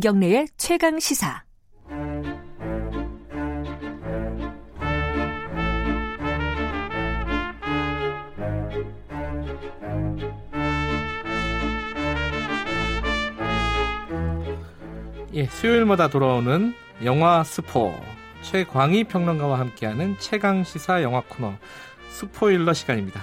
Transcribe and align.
김경래의 0.00 0.46
최강 0.56 0.98
시사. 0.98 1.44
예, 15.34 15.44
수요일마다 15.44 16.08
돌아오는 16.08 16.72
영화 17.04 17.44
스포 17.44 17.94
최광희 18.40 19.04
평론가와 19.04 19.58
함께하는 19.58 20.16
최강 20.18 20.64
시사 20.64 21.02
영화 21.02 21.20
코너 21.28 21.52
스포일러 22.08 22.72
시간입니다. 22.72 23.20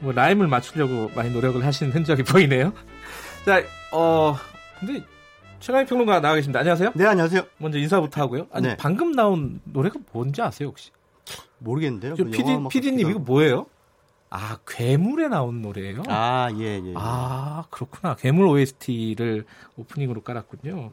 뭐 0.00 0.12
라임을 0.12 0.46
맞추려고 0.46 1.10
많이 1.14 1.30
노력을 1.30 1.62
하신 1.62 1.90
흔적이 1.90 2.22
보이네요. 2.22 2.72
자, 3.44 3.62
어 3.92 4.38
근데 4.80 5.04
최강희 5.64 5.86
평론가 5.86 6.20
나와 6.20 6.34
계십니다. 6.34 6.60
안녕하세요. 6.60 6.92
네, 6.94 7.06
안녕하세요. 7.06 7.42
먼저 7.56 7.78
인사부터 7.78 8.20
하고요. 8.20 8.48
아니 8.52 8.68
네. 8.68 8.76
방금 8.76 9.12
나온 9.12 9.62
노래가 9.64 9.98
뭔지 10.12 10.42
아세요 10.42 10.68
혹시? 10.68 10.90
모르겠는데요. 11.56 12.16
저그 12.16 12.30
PD 12.30 12.58
PD님 12.68 13.08
이거 13.08 13.18
뭐예요? 13.18 13.64
아 14.28 14.58
괴물에 14.66 15.28
나온 15.28 15.62
노래예요? 15.62 16.02
아, 16.08 16.50
예, 16.58 16.82
예. 16.84 16.88
예. 16.88 16.92
아, 16.96 17.64
그렇구나. 17.70 18.14
괴물 18.16 18.46
OST를 18.46 19.46
오프닝으로 19.76 20.22
깔았군요. 20.22 20.90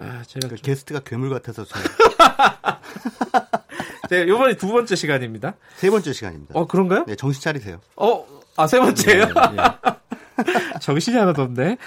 아, 0.00 0.22
제가 0.26 0.48
그 0.48 0.56
좀- 0.56 0.62
게스트가 0.62 1.00
괴물 1.00 1.30
같아서 1.30 1.64
저... 1.64 1.78
네, 4.10 4.28
요번에 4.28 4.58
두 4.58 4.68
번째 4.68 4.94
시간입니다. 4.94 5.54
세 5.76 5.88
번째 5.88 6.12
시간입니다. 6.12 6.52
어, 6.58 6.66
그런가요? 6.66 7.06
네, 7.06 7.16
정신 7.16 7.40
차리세요. 7.40 7.80
어, 7.96 8.26
아, 8.56 8.66
세 8.66 8.78
번째요? 8.80 9.22
예, 9.22 9.24
예. 9.24 10.78
정신이 10.80 11.16
하나도 11.16 11.40
없네. 11.40 11.78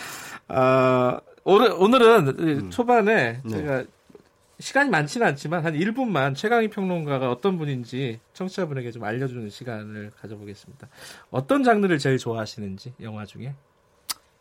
아, 0.47 1.19
오늘, 1.49 1.71
오늘은 1.71 2.69
초반에 2.69 3.41
네. 3.43 3.49
제가 3.49 3.83
시간이 4.59 4.89
많지는 4.89 5.25
않지만 5.27 5.65
한 5.65 5.73
1분만 5.73 6.35
최강희 6.35 6.69
평론가가 6.69 7.31
어떤 7.31 7.57
분인지 7.57 8.19
청취자분에게 8.33 8.91
좀 8.91 9.03
알려주는 9.03 9.49
시간을 9.49 10.11
가져보겠습니다. 10.21 10.87
어떤 11.31 11.63
장르를 11.63 11.97
제일 11.97 12.17
좋아하시는지, 12.17 12.93
영화 13.01 13.25
중에? 13.25 13.55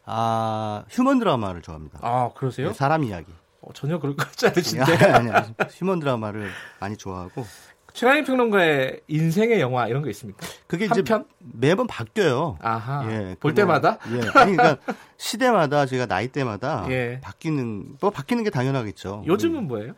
아, 0.05 0.85
휴먼 0.91 1.19
드라마를 1.21 1.63
좋아합니다. 1.63 2.01
아, 2.03 2.31
그러세요? 2.35 2.69
네, 2.69 2.75
사람 2.75 3.05
이야기. 3.05 3.33
어, 3.61 3.73
전혀 3.75 3.99
그럴 3.99 4.17
것 4.17 4.27
같지 4.27 4.47
않으신데. 4.47 4.93
아니, 5.13 5.31
아니, 5.31 5.55
휴먼 5.71 6.01
드라마를 6.01 6.51
많이 6.81 6.97
좋아하고 6.97 7.47
최광희 7.95 8.25
평론가의 8.25 9.01
인생의 9.09 9.61
영화 9.61 9.89
이런 9.89 10.03
거 10.03 10.11
있습니까? 10.11 10.47
그게 10.67 10.87
한 10.87 10.93
이제 10.97 11.03
편? 11.03 11.25
매번 11.39 11.87
바뀌어요. 11.87 12.59
아하. 12.61 13.11
예, 13.11 13.37
볼 13.41 13.55
때마다? 13.55 13.99
예. 14.13 14.21
아니 14.39 14.55
그러니까 14.57 14.77
시대마다 15.17 15.87
제가 15.87 16.07
나이 16.07 16.29
때마다 16.29 16.87
예. 16.91 17.19
바뀌는 17.23 17.97
뭐 18.01 18.11
바뀌는 18.11 18.45
게 18.45 18.51
당연하겠죠. 18.51 19.25
요즘은 19.27 19.67
뭐예요? 19.69 19.95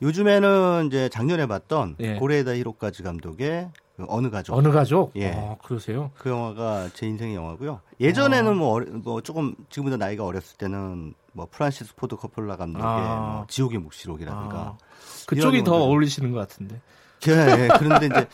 요즘에는 0.00 0.86
이제 0.86 1.08
작년에 1.10 1.46
봤던 1.46 1.96
예. 2.00 2.14
고레에다 2.14 2.54
히로까즈 2.54 3.02
감독의 3.02 3.70
그 3.96 4.06
어느 4.08 4.30
가족 4.30 4.54
어느 4.56 4.70
가족? 4.70 5.12
예. 5.16 5.32
아, 5.32 5.56
그러세요? 5.62 6.10
그 6.16 6.30
영화가 6.30 6.88
제 6.94 7.06
인생의 7.06 7.34
영화고요. 7.34 7.80
예전에는 8.00 8.50
아. 8.52 8.54
뭐, 8.54 8.72
어리- 8.72 8.86
뭐 8.90 9.20
조금 9.20 9.54
지금보다 9.68 9.98
나이가 9.98 10.24
어렸을 10.24 10.56
때는 10.56 11.12
뭐 11.32 11.46
프란시스 11.50 11.94
포드 11.96 12.16
코폴라 12.16 12.56
감독의 12.56 12.86
아. 12.86 13.32
뭐 13.36 13.46
지옥의 13.48 13.78
묵시록이라든가 13.80 14.56
아, 14.56 14.78
그쪽이 15.26 15.64
더. 15.64 15.74
어울리시는 15.76 16.32
것 16.32 16.38
같은데. 16.38 16.80
예, 17.28 17.64
예. 17.64 17.68
그런데 17.78 18.06
이제 18.06 18.26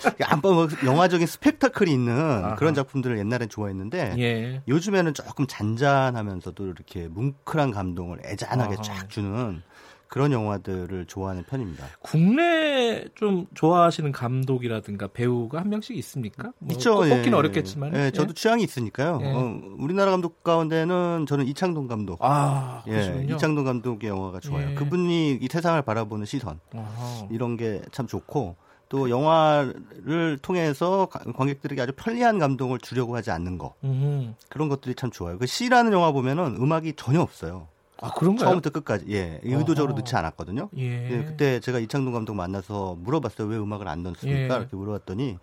뭐 0.42 0.66
영화적인 0.84 1.26
스펙타클이 1.26 1.90
있는 1.92 2.14
아하. 2.44 2.54
그런 2.56 2.74
작품들을 2.74 3.18
옛날엔 3.18 3.48
좋아했는데 3.48 4.14
예. 4.18 4.62
요즘에는 4.68 5.14
조금 5.14 5.46
잔잔하면서도 5.46 6.66
이렇게 6.66 7.08
뭉클한 7.08 7.70
감동을 7.70 8.20
애잔하게 8.24 8.74
아하. 8.74 8.82
쫙 8.82 9.08
주는 9.10 9.62
그런 10.08 10.32
영화들을 10.32 11.04
좋아하는 11.04 11.42
편입니다. 11.44 11.84
국내 12.00 13.04
좀 13.14 13.44
좋아하시는 13.54 14.10
감독이라든가 14.10 15.08
배우가 15.08 15.60
한 15.60 15.68
명씩 15.68 15.94
있습니까? 15.98 16.52
뭐 16.60 16.72
있죠. 16.72 16.94
꼭 16.94 17.06
예. 17.06 17.10
뽑기는 17.10 17.36
어렵겠지만. 17.36 17.94
예, 17.94 18.10
저도 18.10 18.32
취향이 18.32 18.62
있으니까요. 18.62 19.18
예. 19.20 19.26
어, 19.30 19.60
우리나라 19.78 20.10
감독 20.10 20.42
가운데는 20.42 21.26
저는 21.28 21.46
이창동 21.46 21.88
감독. 21.88 22.18
아, 22.22 22.82
예. 22.88 23.26
이창동 23.28 23.66
감독의 23.66 24.08
영화가 24.08 24.40
좋아요. 24.40 24.70
예. 24.70 24.74
그분이 24.76 25.40
이 25.42 25.48
세상을 25.50 25.82
바라보는 25.82 26.24
시선 26.24 26.58
아하. 26.74 27.26
이런 27.30 27.58
게 27.58 27.82
참 27.92 28.06
좋고 28.06 28.56
또 28.88 29.10
영화를 29.10 30.38
통해서 30.40 31.06
가- 31.06 31.20
관객들에게 31.32 31.80
아주 31.82 31.92
편리한 31.94 32.38
감동을 32.38 32.78
주려고 32.78 33.16
하지 33.16 33.30
않는 33.30 33.58
거 33.58 33.74
음. 33.84 34.34
그런 34.48 34.68
것들이 34.68 34.94
참 34.94 35.10
좋아요. 35.10 35.38
그 35.38 35.46
C라는 35.46 35.92
영화 35.92 36.10
보면은 36.12 36.56
음악이 36.58 36.94
전혀 36.96 37.20
없어요. 37.20 37.68
아, 38.00 38.12
그런가요? 38.14 38.46
처음부터 38.48 38.70
끝까지 38.70 39.06
예 39.10 39.40
의도적으로 39.42 39.92
어허. 39.92 40.00
넣지 40.00 40.14
않았거든요. 40.16 40.68
예. 40.78 41.10
예, 41.10 41.24
그때 41.24 41.58
제가 41.60 41.80
이창동 41.80 42.12
감독 42.14 42.34
만나서 42.34 42.96
물어봤어요. 43.00 43.48
왜 43.48 43.58
음악을 43.58 43.88
안 43.88 44.02
넣습니까? 44.04 44.54
예. 44.54 44.58
이렇게 44.60 44.76
물어봤더니 44.76 45.36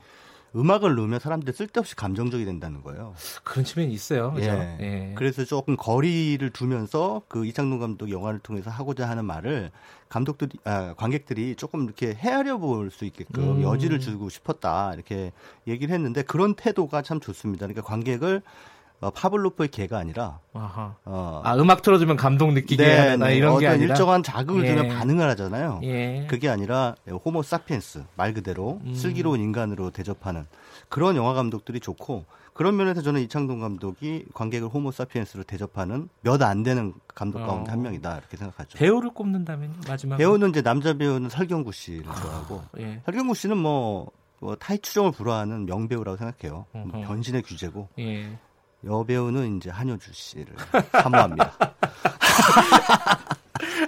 음악을 0.56 0.96
넣으면 0.96 1.20
사람들이 1.20 1.52
쓸데없이 1.56 1.96
감정적이 1.96 2.46
된다는 2.46 2.82
거예요. 2.82 3.14
그런 3.44 3.66
측면이 3.66 3.94
있어요. 3.94 4.32
그죠? 4.32 4.48
예. 4.48 4.78
예. 4.80 5.14
그래서 5.16 5.44
조금 5.44 5.76
거리를 5.76 6.50
두면서 6.52 7.24
그 7.28 7.46
이창동 7.46 7.80
감독 7.80 8.10
영화를 8.10 8.40
통해서 8.40 8.70
하고자 8.70 9.10
하는 9.10 9.26
말을 9.26 9.72
감독들이 10.08 10.58
아, 10.64 10.94
관객들이 10.96 11.56
조금 11.56 11.84
이렇게 11.84 12.14
헤아려 12.14 12.58
볼 12.58 12.90
수 12.92 13.06
있게끔 13.06 13.58
음. 13.58 13.62
여지를 13.64 14.00
주고 14.00 14.30
싶었다 14.30 14.94
이렇게 14.94 15.32
얘기를 15.68 15.94
했는데 15.94 16.22
그런 16.22 16.54
태도가 16.56 17.02
참 17.02 17.20
좋습니다. 17.20 17.66
그러니까 17.66 17.82
관객을 17.82 18.42
어, 19.02 19.10
파블로프의 19.12 19.70
개가 19.70 19.98
아니라 19.98 20.40
아하. 20.54 20.96
어, 21.06 21.42
아, 21.44 21.56
음악 21.58 21.82
틀어주면 21.82 22.16
감동 22.16 22.54
느끼게 22.54 22.98
하나 22.98 23.30
이런 23.30 23.60
게 23.60 23.68
어떤 23.68 23.76
아니라 23.80 23.94
일정한 23.94 24.24
자극을 24.24 24.64
예. 24.66 24.70
주면 24.70 24.88
반응을 24.90 25.30
하잖아요. 25.32 25.82
예. 25.84 26.28
그게 26.30 26.50
아니라 26.50 26.96
호모 27.26 27.44
사피엔스 27.44 28.04
말 28.16 28.34
그대로 28.34 28.80
음. 28.86 28.94
슬기로운 28.96 29.40
인간으로 29.42 29.92
대접하는 29.92 30.46
그런 30.90 31.16
영화 31.16 31.34
감독들이 31.34 31.80
좋고 31.80 32.26
그런 32.54 32.78
면에서 32.78 33.02
저는 33.02 33.20
이창동 33.24 33.60
감독이 33.60 34.26
관객을 34.34 34.70
호모 34.70 34.92
사피엔스로 34.92 35.44
대접하는 35.44 36.08
몇 36.22 36.42
안 36.42 36.64
되는 36.64 36.94
감독 37.14 37.42
어. 37.42 37.46
가운데 37.48 37.70
한 37.72 37.82
명이다 37.82 38.18
이렇게 38.18 38.38
생각하죠. 38.38 38.78
배우를 38.78 39.10
꼽는다면 39.14 39.74
마지막 39.88 40.16
배우는 40.18 40.52
이제 40.52 40.62
남자 40.62 40.94
배우는 40.94 41.30
설경구 41.30 41.74
씨를 41.74 42.04
좋아하고 42.06 42.64
예. 42.80 43.02
설경구 43.06 43.36
씨는 43.36 43.58
뭐, 43.58 44.10
뭐 44.40 44.56
타이 44.56 44.80
추정을 44.80 45.12
불허하는 45.12 45.66
명배우라고 45.66 46.18
생각해요. 46.18 46.66
어허. 46.74 47.02
변신의 47.08 47.42
규제고 47.42 47.90
예. 48.00 48.38
여배우는 48.86 49.58
이제 49.58 49.70
한효주 49.70 50.12
씨를 50.14 50.54
사모합니다. 50.92 51.52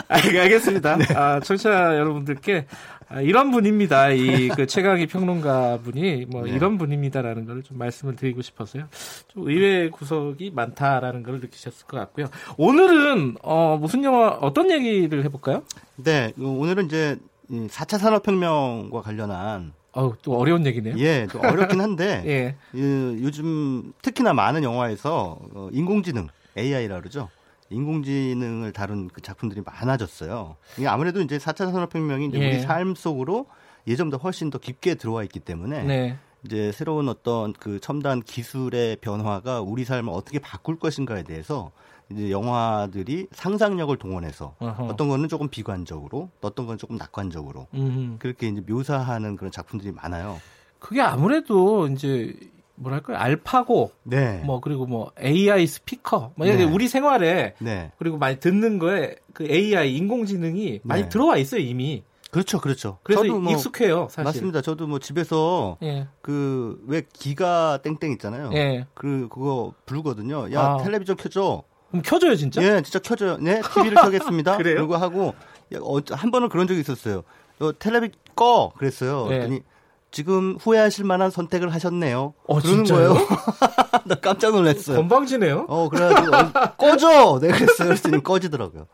알- 0.07 0.37
알겠습니다. 0.39 0.97
아, 1.15 1.39
청취자 1.39 1.97
여러분들께 1.97 2.65
아, 3.09 3.21
이런 3.21 3.51
분입니다. 3.51 4.09
이 4.11 4.49
그 4.49 4.65
최강희 4.65 5.07
평론가 5.07 5.77
분이 5.79 6.25
뭐 6.27 6.43
네. 6.43 6.51
이런 6.51 6.77
분입니다라는 6.77 7.45
걸 7.45 7.61
좀 7.63 7.77
말씀을 7.77 8.15
드리고 8.15 8.41
싶어서요. 8.41 8.85
좀 9.29 9.47
의외의 9.47 9.91
구석이 9.91 10.51
많다라는 10.53 11.23
걸 11.23 11.39
느끼셨을 11.39 11.85
것 11.87 11.97
같고요. 11.97 12.27
오늘은 12.57 13.37
어, 13.43 13.77
무슨 13.79 14.03
영화 14.03 14.29
어떤 14.41 14.69
얘기를 14.71 15.23
해볼까요? 15.25 15.63
네, 15.95 16.33
오늘은 16.39 16.85
이제 16.87 17.17
이 17.49 17.67
4차 17.67 17.97
산업혁명과 17.97 19.01
관련한 19.01 19.73
어우, 19.97 20.13
또 20.21 20.37
어려운 20.37 20.63
얘기네요. 20.67 20.95
예, 20.99 21.25
좀 21.25 21.43
어렵긴 21.43 21.81
한데 21.81 22.21
예. 22.27 22.55
그 22.71 23.17
요즘 23.23 23.93
특히나 24.03 24.31
많은 24.31 24.61
영화에서 24.61 25.39
어, 25.55 25.69
인공지능 25.71 26.27
AI라 26.55 26.99
그러죠. 26.99 27.29
인공지능을 27.71 28.73
다룬 28.73 29.09
그 29.11 29.21
작품들이 29.21 29.61
많아졌어요. 29.65 30.55
이게 30.77 30.87
아무래도 30.87 31.19
이제 31.21 31.39
4차 31.39 31.71
산업혁명이 31.71 32.27
이제 32.27 32.39
예. 32.39 32.47
우리 32.47 32.59
삶 32.61 32.93
속으로 32.93 33.47
예전보다 33.87 34.21
훨씬 34.21 34.51
더 34.51 34.59
깊게 34.59 34.95
들어와 34.95 35.23
있기 35.23 35.39
때문에 35.39 35.83
네. 35.83 36.17
이제 36.45 36.71
새로운 36.71 37.09
어떤 37.09 37.53
그 37.53 37.79
첨단 37.79 38.21
기술의 38.21 38.97
변화가 38.97 39.61
우리 39.61 39.83
삶을 39.83 40.13
어떻게 40.13 40.37
바꿀 40.37 40.77
것인가에 40.77 41.23
대해서 41.23 41.71
이제 42.11 42.31
영화들이 42.31 43.27
상상력을 43.31 43.95
동원해서 43.97 44.55
어허. 44.59 44.85
어떤 44.85 45.09
거는 45.09 45.27
조금 45.27 45.49
비관적으로, 45.49 46.29
어떤 46.41 46.65
건 46.65 46.77
조금 46.77 46.97
낙관적으로 46.97 47.67
음. 47.73 48.15
그렇게 48.19 48.47
이제 48.47 48.61
묘사하는 48.65 49.35
그런 49.35 49.51
작품들이 49.51 49.91
많아요. 49.91 50.39
그게 50.79 51.01
아무래도 51.01 51.87
이제 51.87 52.33
뭐랄까요? 52.75 53.17
알파고 53.17 53.91
네. 54.03 54.41
뭐 54.45 54.61
그리고 54.61 54.85
뭐 54.85 55.11
AI 55.21 55.65
스피커 55.67 56.33
뭐 56.35 56.47
네. 56.47 56.63
우리 56.63 56.87
생활에 56.87 57.55
네. 57.59 57.91
그리고 57.97 58.17
많이 58.17 58.39
듣는 58.39 58.77
거에 58.79 59.15
그 59.33 59.45
AI 59.49 59.95
인공지능이 59.95 60.81
많이 60.83 61.03
네. 61.03 61.09
들어와 61.09 61.37
있어요 61.37 61.61
이미. 61.61 62.03
그렇죠, 62.29 62.59
그렇죠. 62.59 62.99
그래서 63.03 63.23
저도 63.23 63.39
뭐 63.39 63.53
익숙해요 63.53 64.07
사실. 64.11 64.23
맞습니다. 64.25 64.61
저도 64.61 64.85
뭐 64.85 64.99
집에서 64.99 65.77
예. 65.81 66.07
그왜 66.21 67.03
기가 67.13 67.79
땡땡 67.81 68.11
있잖아요. 68.13 68.51
예. 68.53 68.85
그 68.93 69.27
그거 69.31 69.73
부르거든요. 69.85 70.51
야 70.53 70.61
아. 70.61 70.77
텔레비전 70.77 71.15
켜줘. 71.15 71.63
그럼 71.89 72.01
켜줘요 72.03 72.35
진짜? 72.35 72.61
예, 72.61 72.81
진짜 72.81 72.99
켜줘요. 72.99 73.37
네, 73.37 73.61
TV를 73.73 73.95
켜겠습니다. 73.95 74.57
그래요? 74.57 74.75
그리고 74.75 74.95
하고 74.97 75.33
야, 75.73 75.79
어, 75.81 75.99
한 76.11 76.31
번은 76.31 76.49
그런 76.49 76.67
적이 76.67 76.81
있었어요. 76.81 77.23
너 77.59 77.71
텔레비 77.71 78.11
꺼 78.35 78.71
그랬어요. 78.77 79.25
예. 79.25 79.37
그랬더니 79.37 79.61
지금 80.09 80.57
후회하실 80.59 81.05
만한 81.05 81.29
선택을 81.29 81.73
하셨네요. 81.73 82.33
어, 82.47 82.59
그러는 82.59 82.85
진짜요? 82.85 83.13
거예요. 83.13 83.27
나 84.05 84.15
깜짝 84.15 84.51
놀랐어요. 84.53 84.97
건방지네요. 84.97 85.65
어, 85.67 85.89
그래가지고, 85.89 86.35
어, 86.35 86.75
꺼져! 86.77 87.39
내가 87.41 87.57
그랬어요. 87.57 87.89
그랬더니 87.89 88.23
꺼지더라고요. 88.23 88.87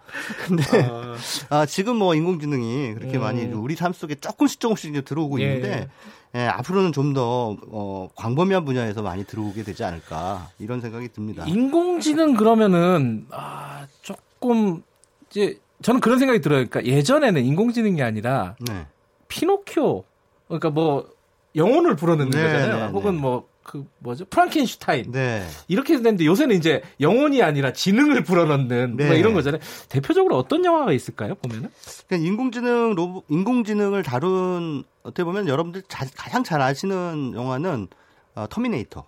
근데, 0.45 0.63
아, 0.89 1.15
아, 1.49 1.65
지금 1.67 1.97
뭐 1.97 2.15
인공지능이 2.15 2.95
그렇게 2.95 3.17
음. 3.17 3.21
많이 3.21 3.45
우리 3.45 3.75
삶 3.75 3.93
속에 3.93 4.15
조금씩 4.15 4.59
조금씩 4.59 4.89
이제 4.89 5.01
들어오고 5.01 5.39
예. 5.41 5.45
있는데, 5.45 5.87
예, 6.35 6.47
앞으로는 6.47 6.93
좀 6.93 7.13
더, 7.13 7.55
어, 7.69 8.09
광범위한 8.15 8.65
분야에서 8.65 9.03
많이 9.03 9.23
들어오게 9.23 9.63
되지 9.63 9.83
않을까, 9.83 10.49
이런 10.57 10.81
생각이 10.81 11.09
듭니다. 11.09 11.45
인공지능 11.45 12.33
그러면은 12.35 13.27
아, 13.29 13.85
조금 14.01 14.81
이제 15.29 15.59
저는 15.83 15.99
그런 15.99 16.17
생각이 16.17 16.41
들어요. 16.41 16.65
그러니까 16.67 16.85
예전에는 16.85 17.43
인공지능이 17.43 18.01
아니라 18.01 18.55
네. 18.59 18.87
피노키오 19.27 20.03
그러니까 20.47 20.69
뭐 20.69 21.07
영혼을 21.55 21.95
불어넣는 21.95 22.31
네, 22.31 22.41
거잖아요. 22.41 22.85
네, 22.85 22.91
혹은 22.91 23.15
네. 23.15 23.21
뭐 23.21 23.47
그 23.63 23.85
뭐죠 23.99 24.25
프랑켄슈타인 24.25 25.11
네. 25.11 25.45
이렇게 25.67 25.95
됐는데 25.95 26.25
요새는 26.25 26.55
이제 26.57 26.81
영혼이 26.99 27.41
아니라 27.41 27.71
지능을 27.73 28.23
불어넣는 28.23 28.97
뭐 28.97 29.05
네. 29.07 29.17
이런 29.17 29.33
거잖아요. 29.33 29.61
대표적으로 29.89 30.37
어떤 30.37 30.63
영화가 30.65 30.91
있을까요? 30.91 31.35
보면은 31.35 31.69
그러니까 32.07 32.27
인공지능 32.27 32.93
로봇, 32.95 33.23
인공지능을 33.29 34.03
다룬 34.03 34.83
어떻게 35.03 35.23
보면 35.23 35.47
여러분들 35.47 35.83
자- 35.87 36.05
가장 36.15 36.43
잘 36.43 36.61
아시는 36.61 37.33
영화는 37.35 37.87
어, 38.35 38.45
터미네이터. 38.49 39.05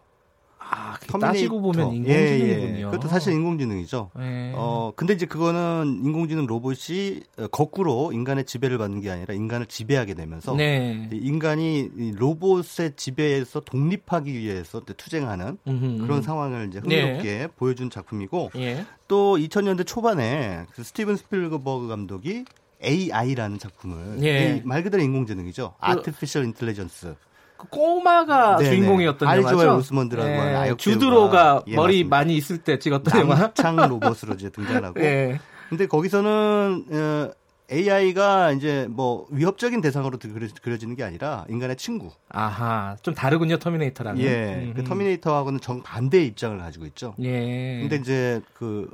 아 0.70 0.98
따지고 1.20 1.62
보면 1.62 2.06
예, 2.08 2.38
인공지능이군요. 2.38 2.80
예. 2.80 2.84
그것도 2.84 3.08
사실 3.08 3.34
인공지능이죠. 3.34 4.12
예. 4.20 4.52
어 4.56 4.92
근데 4.96 5.14
이제 5.14 5.26
그거는 5.26 6.02
인공지능 6.04 6.46
로봇이 6.46 7.22
어, 7.38 7.48
거꾸로 7.48 8.12
인간의 8.12 8.46
지배를 8.46 8.78
받는 8.78 9.02
게 9.02 9.12
아니라 9.12 9.34
인간을 9.34 9.68
지배하게 9.68 10.14
되면서 10.16 10.56
네. 10.56 11.08
이 11.12 11.18
인간이 11.18 11.90
이 11.98 12.12
로봇의 12.16 12.94
지배에서 12.96 13.62
독립하기 13.62 14.34
위해서 14.34 14.82
투쟁하는 14.82 15.58
음흠, 15.68 16.02
그런 16.02 16.18
음. 16.18 16.22
상황을 16.22 16.68
이제 16.70 16.80
흥미롭게 16.80 17.50
보여준 17.58 17.90
작품이고 17.90 18.52
예. 18.58 18.86
또 19.08 19.38
2000년대 19.38 19.86
초반에 19.86 20.66
그 20.72 20.84
스티븐 20.84 21.18
스필버그 21.18 21.88
감독이 21.88 22.46
AI라는 22.84 23.60
작품을 23.60 24.24
예. 24.24 24.62
이말 24.64 24.84
그대로 24.84 25.04
인공지능이죠. 25.04 25.76
Artificial 25.84 26.46
Intelligence. 26.46 27.16
그 27.58 27.68
꼬마가 27.70 28.58
네네. 28.58 28.70
주인공이었던 28.70 29.28
알조의 29.28 29.52
영화죠. 29.54 29.78
오스먼드라고 29.80 30.28
하는 30.30 30.56
아역 30.56 30.78
주드로가. 30.78 31.64
예, 31.68 31.76
머리 31.76 32.04
맞습니다. 32.04 32.16
많이 32.18 32.36
있을 32.38 32.58
때 32.60 32.80
찍었던 32.80 33.22
영화. 33.22 33.36
남창 33.36 33.76
로봇으로 33.78 34.34
이제 34.36 34.50
등장하고. 34.50 35.00
예. 35.04 35.40
근데 35.70 35.88
거기서는 35.88 36.86
어, 36.92 37.32
AI가 37.72 38.52
이제 38.52 38.86
뭐 38.90 39.26
위협적인 39.32 39.82
대상으로 39.82 40.20
그려- 40.20 40.48
그려지는 40.62 40.96
게 40.96 41.04
아니라 41.04 41.46
인간의 41.50 41.78
친구. 41.78 42.12
아하, 42.30 42.96
좀 43.02 43.14
다르군요 43.16 43.58
터미네이터랑은. 43.58 44.22
예. 44.22 44.72
그 44.76 44.82
음흠. 44.82 44.88
터미네이터하고는 44.88 45.60
정 45.62 45.82
반대의 45.82 46.28
입장을 46.28 46.58
가지고 46.60 46.86
있죠. 46.88 47.16
예. 47.22 47.80
근데 47.82 47.96
이제 47.96 48.42
그, 48.54 48.88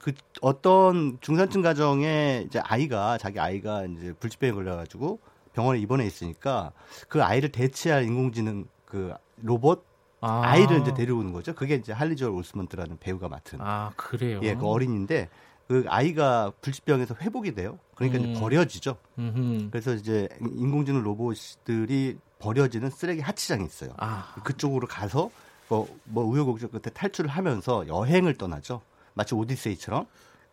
그 0.00 0.12
어떤 0.40 1.18
중산층 1.20 1.62
가정에 1.62 2.44
이제 2.46 2.58
아이가 2.64 3.18
자기 3.18 3.38
아이가 3.38 3.84
이제 3.84 4.12
불치병에 4.18 4.52
걸려가지고 4.52 5.20
병원에 5.58 5.80
입원해 5.80 6.06
있으니까 6.06 6.70
그 7.08 7.24
아이를 7.24 7.50
대체할 7.50 8.04
인공지능 8.04 8.68
그 8.84 9.12
로봇 9.42 9.84
아. 10.20 10.42
아이를 10.44 10.82
이제 10.82 10.94
데려오는 10.94 11.32
거죠. 11.32 11.52
그게 11.52 11.74
이제 11.74 11.92
할리 11.92 12.14
조엘 12.14 12.32
오스먼트라는 12.32 12.98
배우가 13.00 13.28
맡은 13.28 13.60
아 13.60 13.90
그래요. 13.96 14.38
예, 14.44 14.54
그 14.54 14.64
어린인데 14.68 15.28
그 15.66 15.84
아이가 15.88 16.52
불치병에서 16.60 17.16
회복이 17.20 17.56
돼요. 17.56 17.76
그러니까 17.96 18.20
음. 18.20 18.30
이제 18.30 18.40
버려지죠. 18.40 18.96
음흠. 19.18 19.70
그래서 19.72 19.94
이제 19.94 20.28
인공지능 20.40 21.02
로봇들이 21.02 22.18
버려지는 22.38 22.90
쓰레기 22.90 23.20
하치장이 23.20 23.64
있어요. 23.64 23.90
아. 23.96 24.36
그쪽으로 24.44 24.86
가서 24.86 25.28
뭐, 25.68 25.88
뭐 26.04 26.24
우여곡절 26.24 26.70
끝에 26.70 26.92
탈출을 26.94 27.28
하면서 27.28 27.86
여행을 27.88 28.34
떠나죠. 28.34 28.80
마치 29.14 29.34
오디세이처럼. 29.34 30.06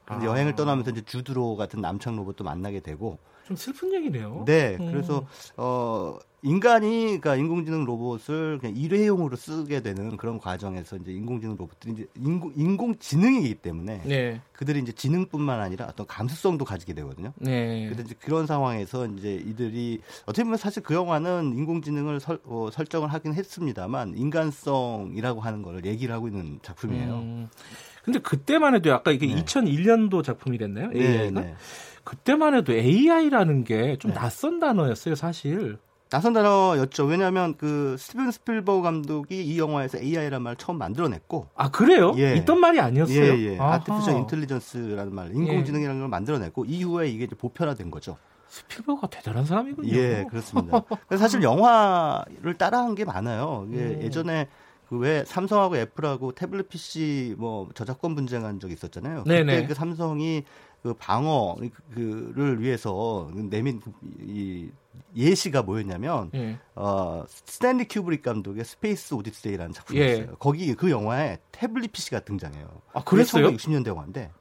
아. 0.08 0.24
여행을 0.24 0.56
떠나면서 0.56 0.92
이제 0.92 1.02
주드로 1.02 1.58
같은 1.58 1.80
남창 1.80 2.16
로봇도 2.16 2.44
만나게 2.44 2.80
되고. 2.80 3.20
좀 3.48 3.56
슬픈 3.56 3.94
얘기네요. 3.94 4.44
네. 4.46 4.78
음. 4.80 4.92
그래서 4.92 5.26
어 5.56 6.18
인간이 6.42 7.06
그러니까 7.20 7.36
인공지능 7.36 7.86
로봇을 7.86 8.60
그냥 8.60 8.76
일회용으로 8.76 9.36
쓰게 9.36 9.82
되는 9.82 10.16
그런 10.16 10.38
과정에서 10.38 10.98
이제 10.98 11.12
인공지능 11.12 11.56
로봇들이 11.58 11.94
이제 11.94 12.08
인공 12.16 12.54
인공지능이기 12.56 13.56
때문에 13.56 14.02
네. 14.06 14.42
그들이 14.54 14.80
이제 14.80 14.92
지능뿐만 14.92 15.60
아니라 15.60 15.88
어떤 15.88 16.06
감수성도 16.06 16.64
가지게 16.64 16.94
되거든요. 16.94 17.34
네. 17.38 17.88
근데 17.88 18.04
이제 18.04 18.16
그런 18.20 18.46
상황에서 18.46 19.08
이제 19.08 19.34
이들이 19.34 20.02
어떻게 20.24 20.44
보면 20.44 20.58
사실 20.58 20.84
그 20.84 20.94
영화는 20.94 21.54
인공지능을 21.56 22.20
설, 22.20 22.40
어, 22.46 22.70
설정을 22.72 23.12
하긴 23.12 23.34
했습니다만 23.34 24.16
인간성이라고 24.16 25.42
하는 25.42 25.64
걸 25.64 25.84
얘기를 25.86 26.14
하고 26.14 26.28
있는 26.28 26.60
작품이에요. 26.62 27.14
음. 27.16 27.50
근데 28.04 28.20
그때만 28.20 28.76
해도 28.76 28.94
아까 28.94 29.12
이게 29.12 29.26
네. 29.26 29.44
2001년도 29.44 30.24
작품이랬나요? 30.24 30.92
AI가? 30.94 31.42
네. 31.42 31.56
그때만 32.06 32.56
해도 32.56 32.72
AI라는 32.72 33.66
게좀 33.66 34.12
네. 34.12 34.18
낯선 34.18 34.60
단어였어요, 34.60 35.16
사실. 35.16 35.78
낯선 36.10 36.34
단어였죠. 36.34 37.06
왜냐하면 37.06 37.58
그 37.58 37.98
스티븐 37.98 38.32
스필버그 38.32 38.84
감독이 38.84 39.44
이 39.44 39.60
영화에서 39.60 39.98
AI라는 39.98 40.42
말을 40.44 40.56
처음 40.56 40.78
만들어냈고, 40.78 41.48
아 41.56 41.72
그래요? 41.72 42.14
예. 42.18 42.36
있던 42.38 42.60
말이 42.60 42.80
아니었어요. 42.80 43.20
예, 43.20 43.54
예. 43.54 43.60
Artificial 43.60 44.14
Intelligence라는 44.20 45.14
말, 45.14 45.36
인공지능이라는 45.36 46.00
걸 46.00 46.10
만들어냈고 46.10 46.66
이후에 46.66 47.10
이게 47.10 47.28
보편화된 47.28 47.90
거죠. 47.92 48.18
스필버그가 48.48 49.08
대단한 49.08 49.44
사람이군요. 49.44 49.94
예, 49.98 50.26
그렇습니다. 50.30 50.84
사실 51.18 51.42
영화를 51.42 52.54
따라한 52.58 52.94
게 52.94 53.04
많아요. 53.04 53.66
음. 53.68 54.00
예전에 54.04 54.48
그왜 54.88 55.26
삼성하고 55.26 55.78
애플하고 55.78 56.34
태블릿 56.34 56.70
PC 56.70 57.36
뭐 57.38 57.68
저작권 57.74 58.14
분쟁한 58.16 58.60
적이 58.60 58.74
있었잖아요. 58.74 59.24
네네. 59.24 59.56
그때 59.56 59.68
그 59.68 59.74
삼성이 59.74 60.44
그 60.86 60.94
방어를 60.94 62.62
위해서 62.62 63.28
내민 63.34 63.80
그이 63.80 64.70
예시가 65.16 65.64
뭐였냐면 65.64 66.30
예. 66.36 66.60
어 66.76 67.24
스탠리 67.28 67.88
큐브릭 67.88 68.22
감독의 68.22 68.64
스페이스 68.64 69.16
오디세이라는 69.16 69.74
작품이 69.74 70.00
예. 70.00 70.12
있어요. 70.12 70.36
거기 70.36 70.76
그 70.76 70.92
영화에 70.92 71.40
태블릿 71.52 71.92
PC가 71.92 72.20
등장해요. 72.20 72.68
아, 72.94 73.04
그랬어요? 73.04 73.48
1960년대 73.48 73.88
영화인데. 73.88 74.32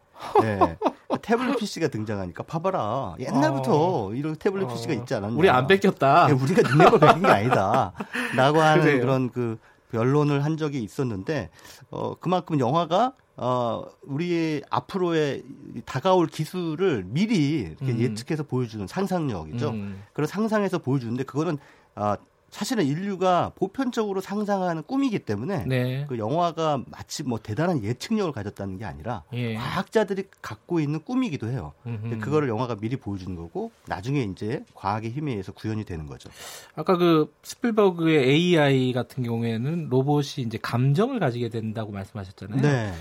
네. 0.43 0.77
태블릿 1.23 1.57
PC가 1.61 1.89
등장하니까 1.89 2.43
봐봐라. 2.43 3.15
옛날부터 3.21 4.13
이런 4.13 4.37
태블릿 4.37 4.69
어. 4.69 4.69
PC가 4.75 4.93
있지 4.93 5.15
않았냐. 5.15 5.39
우리 5.39 5.49
안 5.49 5.67
베꼈다. 5.67 6.27
예, 6.29 6.33
우리가 6.35 6.61
능력을 6.61 7.01
베낀 7.01 7.23
게 7.23 7.29
아니다. 7.29 7.95
라고 8.37 8.61
하는 8.61 8.85
그래요. 8.85 9.01
그런 9.01 9.31
그 9.31 9.57
변론을 9.93 10.45
한 10.45 10.59
적이 10.59 10.83
있었는데, 10.83 11.49
어, 11.91 12.17
그만큼 12.17 12.59
영화가, 12.59 13.15
어, 13.37 13.85
우리의 14.03 14.63
앞으로의 14.71 15.43
이 15.77 15.81
다가올 15.85 16.27
기술을 16.29 17.05
미리 17.07 17.75
음. 17.83 17.99
예측해서 17.99 18.45
보여주는 18.45 18.87
상상력이죠. 18.87 19.71
음. 19.71 20.03
그런 20.13 20.27
상상해서 20.27 20.79
보여주는데, 20.79 21.25
그거는, 21.25 21.59
아, 21.97 22.17
사실은 22.51 22.87
인류가 22.87 23.51
보편적으로 23.57 24.21
상상하는 24.21 24.85
꿈이기 24.85 25.19
때문에, 25.19 25.65
네. 25.67 26.07
그 26.09 26.19
영화가 26.19 26.85
마치 26.87 27.25
뭐 27.25 27.41
대단한 27.43 27.83
예측력을 27.83 28.31
가졌다는 28.31 28.79
게 28.79 28.85
아니라, 28.85 29.25
예. 29.33 29.55
과학자들이 29.55 30.29
갖고 30.41 30.79
있는 30.79 31.03
꿈이기도 31.03 31.49
해요. 31.49 31.73
그거를 32.21 32.49
영화가 32.49 32.77
미리 32.77 32.95
보여주는 32.95 33.35
거고 33.35 33.73
나중에 33.89 34.23
이제 34.23 34.65
과학의 34.75 35.11
힘에 35.11 35.33
의해서 35.33 35.51
구현이 35.51 35.83
되는 35.83 36.07
거죠. 36.07 36.31
아까 36.77 36.97
그 36.97 37.35
스필버그의 37.43 38.25
AI 38.31 38.93
같은 38.93 39.25
경우에는 39.25 39.89
로봇이 39.89 40.47
이제 40.47 40.57
감정을 40.63 41.19
가지게 41.19 41.49
된다고 41.49 41.91
말씀하셨잖아요. 41.91 42.63
네. 42.63 42.93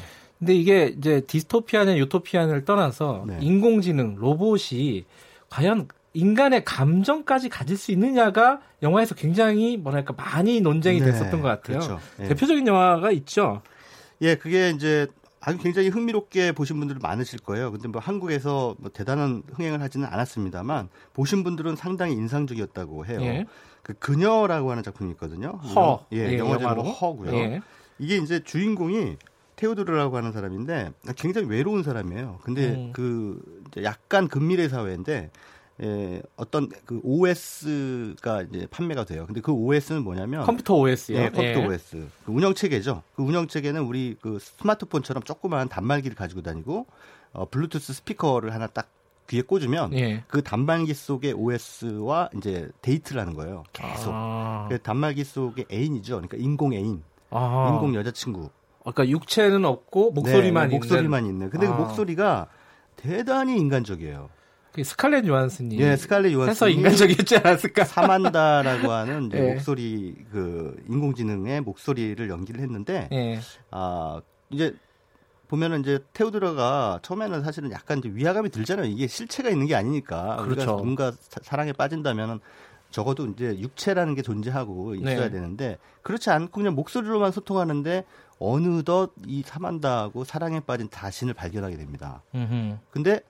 근데 0.44 0.56
이게 0.56 0.94
이제 0.98 1.22
디스토피아냐 1.22 1.96
유토피아냐를 1.96 2.66
떠나서 2.66 3.24
네. 3.26 3.38
인공지능 3.40 4.16
로봇이 4.18 5.06
과연 5.50 5.88
인간의 6.14 6.66
감정까지 6.66 7.48
가질 7.48 7.78
수 7.78 7.94
있느냐가 7.94 8.60
영화에서 8.82 9.16
굉장히 9.16 9.78
뭐랄까 9.78 10.14
많이 10.14 10.60
논쟁이 10.60 11.00
네, 11.00 11.06
됐었던 11.06 11.42
것 11.42 11.48
같아요. 11.48 11.80
그렇죠. 11.80 12.00
예. 12.20 12.28
대표적인 12.28 12.68
영화가 12.68 13.12
있죠. 13.12 13.62
예, 14.22 14.36
그게 14.36 14.72
이제 14.72 15.08
아주 15.40 15.58
굉장히 15.60 15.88
흥미롭게 15.88 16.52
보신 16.52 16.78
분들 16.78 16.98
많으실 17.02 17.40
거예요. 17.40 17.72
근데 17.72 17.88
뭐 17.88 18.02
한국에서 18.02 18.76
뭐 18.80 18.92
대단한 18.94 19.44
흥행을 19.54 19.82
하지는 19.82 20.10
않았습니다만 20.12 20.90
보신 21.14 21.46
분들은 21.46 21.78
상당히 21.78 22.16
인상적이었다고 22.16 23.06
해요. 23.06 23.20
예. 23.22 23.46
그 23.82 23.94
그녀라고 23.94 24.72
하는 24.72 24.84
작품이 24.84 25.12
있거든요. 25.12 25.52
허. 25.74 26.06
예, 26.12 26.34
예, 26.34 26.38
영어 26.38 26.58
제목 26.58 26.64
영화로. 26.64 26.84
허고요. 26.84 27.34
예. 27.34 27.62
이게 27.98 28.18
이제 28.18 28.44
주인공이 28.44 29.16
테오도르라고 29.56 30.18
하는 30.18 30.32
사람인데 30.32 30.92
굉장히 31.16 31.48
외로운 31.48 31.84
사람이에요. 31.84 32.40
근데 32.44 32.74
음. 32.74 32.92
그 32.94 33.42
약간 33.84 34.28
근미래 34.28 34.68
사회인데 34.70 35.32
예, 35.82 36.22
어떤 36.36 36.70
그 36.86 37.02
OS가 37.04 38.44
이제 38.44 38.68
판매가 38.70 39.06
돼요. 39.06 39.26
근데 39.26 39.42
그 39.42 39.52
OS는 39.52 40.04
뭐냐면 40.04 40.46
컴퓨터 40.46 40.76
OS요. 40.76 41.18
예, 41.18 41.30
컴퓨터 41.30 41.68
OS. 41.68 42.08
그 42.26 42.32
운영 42.32 42.54
체계죠. 42.54 43.02
그 43.16 43.24
운영 43.24 43.48
체계는 43.48 43.82
우리 43.84 44.16
그 44.22 44.38
스마트폰처럼 44.40 45.24
조그마한 45.24 45.70
단말기를 45.70 46.16
가지고 46.16 46.42
다니고 46.42 46.86
어, 47.34 47.50
블루투스 47.50 47.94
스피커를 47.94 48.54
하나 48.54 48.68
딱 48.68 48.88
귀에 49.30 49.42
꽂으면 49.42 49.94
예. 49.94 50.24
그 50.28 50.44
단말기 50.44 50.94
속의 50.94 51.34
OS와 51.34 52.30
이제 52.38 52.70
데이트를 52.82 53.22
하는 53.22 53.34
거예요. 53.34 53.64
계속. 53.74 54.12
아. 54.14 54.68
그 54.70 54.80
단말기 54.80 55.24
속의 55.24 55.66
애인이죠. 55.72 56.16
그러니까 56.16 56.38
인공 56.38 56.74
애인, 56.74 57.02
아. 57.32 57.72
인공 57.74 57.96
여자친구. 57.96 58.50
아까 58.86 59.08
육체는 59.08 59.66
없고 59.66 60.12
목소리만 60.12 60.70
네, 60.70 60.76
있는 60.76 60.80
목소리만 60.88 61.26
있는. 61.26 61.50
근데 61.50 61.68
아. 61.68 61.76
그 61.76 61.82
목소리가 61.82 62.48
대단히 62.96 63.58
인간적이에요. 63.58 64.30
그 64.74 64.84
스칼렛 64.84 65.28
요한슨이 65.28 65.78
예, 65.80 65.96
스칼렛 65.96 66.32
해서 66.32 66.40
요한슨이 66.40 66.74
인간적이었지 66.74 67.38
않았을까? 67.38 67.84
사만다라고 67.86 68.92
하는 68.92 69.28
이제 69.28 69.38
예. 69.38 69.54
목소리 69.54 70.16
그 70.32 70.76
인공지능의 70.90 71.62
목소리를 71.62 72.28
연기를 72.30 72.62
했는데 72.62 73.08
예. 73.12 73.40
아 73.70 74.22
이제 74.50 74.74
보면은 75.48 75.82
이제 75.82 76.00
테오드라가 76.14 77.00
처음에는 77.04 77.44
사실은 77.44 77.72
약간 77.72 78.00
이제 78.00 78.10
위화감이 78.12 78.50
들잖아요. 78.50 78.88
이게 78.88 79.06
실체가 79.06 79.50
있는 79.50 79.68
게 79.68 79.76
아니니까 79.76 80.38
그렇죠. 80.44 80.78
누군가 80.78 81.12
사- 81.12 81.42
사랑에 81.44 81.72
빠진다면은 81.74 82.40
적어도 82.90 83.28
이제 83.28 83.58
육체라는 83.60 84.16
게 84.16 84.24
존재하고 84.24 84.96
있어야 84.96 85.26
네. 85.26 85.30
되는데 85.30 85.78
그렇지 86.02 86.32
않고 86.32 86.52
그냥 86.52 86.74
목소리로만 86.74 87.32
소통하는데 87.32 88.06
어느덧 88.44 89.14
이 89.26 89.42
사만다하고 89.42 90.26
사랑에 90.26 90.60
빠진 90.60 90.90
자신을 90.90 91.34
발견하게 91.34 91.78
됩니다. 91.78 92.24
음흠. 92.36 92.78
근데 92.92 93.22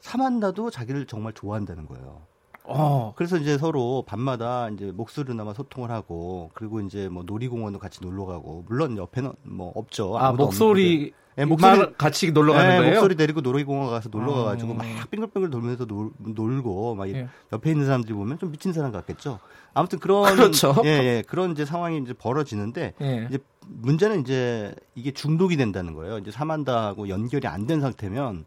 사만다도 0.00 0.70
자기를 0.70 1.06
정말 1.06 1.32
좋아한다는 1.34 1.86
거예요. 1.86 2.22
어. 2.64 3.12
그래서 3.16 3.36
이제 3.36 3.58
서로 3.58 4.04
밤마다 4.06 4.68
이제 4.70 4.92
목소리로나마 4.92 5.52
소통을 5.52 5.90
하고 5.90 6.50
그리고 6.54 6.80
이제 6.80 7.08
뭐 7.08 7.22
놀이공원도 7.24 7.78
같이 7.78 8.00
놀러 8.02 8.24
가고 8.24 8.64
물론 8.66 8.96
옆에는 8.96 9.32
뭐 9.42 9.72
없죠. 9.74 10.16
아 10.18 10.32
목소리 10.32 11.12
예, 11.38 11.44
목소리- 11.44 11.78
말 11.78 11.92
같이 11.94 12.30
놀러 12.32 12.52
가는 12.52 12.68
네, 12.68 12.76
거예요? 12.78 12.92
목소리 12.94 13.14
데리고 13.16 13.40
놀이공원 13.40 13.88
가서 13.90 14.08
놀러 14.12 14.32
어. 14.32 14.34
가가지고 14.44 14.74
막 14.74 14.86
빙글빙글 15.10 15.50
돌면서 15.50 15.86
놀, 15.86 16.10
놀고 16.18 16.94
막 16.94 17.08
이- 17.08 17.14
예. 17.14 17.28
옆에 17.52 17.70
있는 17.70 17.86
사람들이 17.86 18.12
보면 18.12 18.38
좀 18.38 18.50
미친 18.52 18.72
사람 18.72 18.92
같겠죠. 18.92 19.38
아무튼 19.74 19.98
그런 20.00 20.34
그렇죠. 20.36 20.74
예, 20.84 20.88
예, 20.88 21.22
그런 21.26 21.52
이제 21.52 21.64
상황이 21.64 21.98
이제 21.98 22.12
벌어지는데 22.12 22.92
예. 23.00 23.26
이제 23.30 23.38
문제는 23.66 24.20
이제 24.20 24.74
이게 24.94 25.10
중독이 25.12 25.56
된다는 25.56 25.94
거예요. 25.94 26.18
이제 26.18 26.30
사만다하고 26.30 27.08
연결이 27.08 27.46
안 27.48 27.66
된 27.66 27.80
상태면 27.80 28.44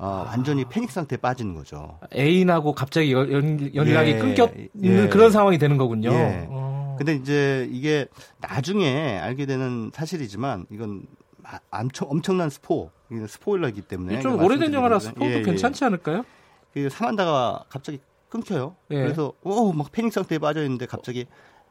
어, 0.00 0.24
완전히 0.28 0.64
패닉 0.64 0.92
상태에 0.92 1.16
빠지는 1.18 1.54
거죠. 1.54 1.98
애인하고 2.14 2.72
갑자기 2.72 3.12
연, 3.12 3.32
연- 3.32 3.74
연락이 3.74 4.12
예, 4.12 4.18
끊겨 4.18 4.48
있는 4.80 5.04
예. 5.06 5.08
그런 5.08 5.32
상황이 5.32 5.58
되는 5.58 5.76
거군요. 5.76 6.10
예. 6.12 6.46
어. 6.48 6.94
근데 6.96 7.14
이제 7.16 7.68
이게 7.72 8.06
나중에 8.40 9.18
알게 9.18 9.46
되는 9.46 9.90
사실이지만 9.92 10.66
이건 10.70 11.02
아- 11.02 11.17
엄청 11.70 12.10
엄청난 12.10 12.50
스포, 12.50 12.90
스포일러이기 13.26 13.82
때문에 13.82 14.20
좀 14.20 14.42
오래된 14.42 14.72
영화라 14.72 14.98
스포도 14.98 15.26
예, 15.26 15.36
예. 15.36 15.42
괜찮지 15.42 15.84
않을까요? 15.84 16.24
그 16.74 16.88
사만다가 16.90 17.64
갑자기 17.68 18.00
끊겨요. 18.28 18.76
예. 18.90 18.96
그래서 18.96 19.32
어막 19.42 19.90
패닉 19.92 20.12
상태에 20.12 20.38
빠져 20.38 20.62
있는데 20.62 20.86
갑자기 20.86 21.26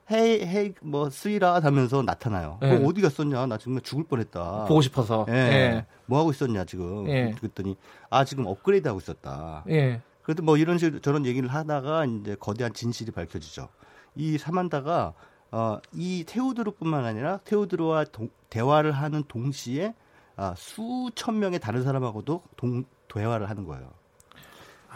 헤이 0.10 0.46
헤이 0.46 0.74
뭐 0.82 1.10
스위라 1.10 1.60
하면서 1.60 2.02
나타나요. 2.02 2.60
예. 2.64 2.72
어, 2.72 2.88
어디 2.88 3.02
갔었냐? 3.02 3.46
나 3.46 3.58
정말 3.58 3.82
죽을 3.84 4.06
뻔했다. 4.06 4.66
보고 4.66 4.82
싶어서. 4.82 5.26
예. 5.30 5.34
예. 5.34 5.86
뭐 6.06 6.20
하고 6.20 6.32
있었냐 6.32 6.64
지금? 6.66 7.08
예. 7.10 7.36
그랬더니 7.38 7.76
아 8.10 8.24
지금 8.26 8.46
업그레이드 8.48 8.88
하고 8.88 9.00
있었다. 9.00 9.64
예. 9.70 10.02
그래도 10.22 10.44
뭐 10.44 10.58
이런 10.58 10.78
식 10.78 11.02
저런 11.04 11.26
얘기를 11.26 11.50
하다가 11.50 12.06
이제 12.06 12.36
거대한 12.40 12.74
진실이 12.74 13.12
밝혀지죠. 13.12 13.70
이 14.16 14.38
사만다가 14.38 15.14
어, 15.52 15.80
이 15.94 16.24
테오드로뿐만 16.28 17.06
아니라 17.06 17.40
테오드로와 17.46 18.06
동- 18.06 18.30
대화를 18.50 18.92
하는 18.92 19.24
동시에 19.28 19.94
아, 20.36 20.54
수천 20.58 21.40
명의 21.40 21.60
다른 21.60 21.84
사람하고도 21.84 22.44
동, 22.58 22.84
대화를 23.14 23.50
하는 23.50 23.66
거예요. 23.66 23.90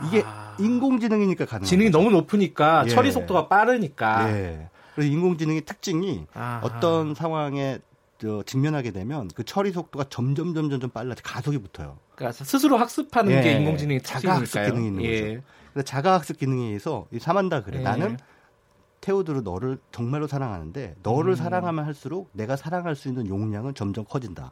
이게 0.08 0.24
아. 0.26 0.56
인공지능이니까 0.60 1.46
가능한 1.46 1.66
지능이 1.66 1.92
거죠. 1.92 1.98
너무 2.04 2.12
높으니까 2.16 2.84
예. 2.86 2.90
처리 2.90 3.12
속도가 3.12 3.48
빠르니까. 3.48 4.30
예. 4.32 4.70
그래서 4.96 5.12
인공지능의 5.12 5.62
특징이 5.62 6.26
아하. 6.34 6.60
어떤 6.64 7.14
상황에 7.16 7.80
저, 8.20 8.44
직면하게 8.44 8.92
되면 8.92 9.30
그 9.34 9.44
처리 9.44 9.72
속도가 9.72 10.06
점점 10.10 10.54
점점 10.54 10.80
점 10.80 10.90
빨라져 10.90 11.22
가속이 11.24 11.58
붙어요. 11.60 11.98
그러니까 12.16 12.44
스스로 12.44 12.78
학습하는 12.78 13.32
예. 13.32 13.42
게 13.42 13.52
인공지능의 13.54 14.02
자가학습 14.04 14.46
특징이니까요. 14.46 14.74
기능이 14.74 14.88
있는 14.88 15.04
예. 15.04 15.36
거죠. 15.36 15.48
그래서 15.74 15.86
자가학습 15.86 16.38
기능에 16.38 16.66
의해서 16.68 17.08
이 17.12 17.20
사만다 17.20 17.64
그래. 17.64 17.80
예. 17.80 17.84
나는 17.84 18.18
테오드로 19.02 19.42
너를 19.42 19.80
정말로 19.92 20.28
사랑하는데 20.28 20.96
너를 21.04 21.34
음. 21.34 21.36
사랑하면 21.36 21.86
할수록 21.86 22.30
내가 22.34 22.56
사랑할 22.56 22.96
수 22.96 23.08
있는 23.08 23.28
용량은 23.28 23.74
점점 23.74 24.06
커진다. 24.06 24.52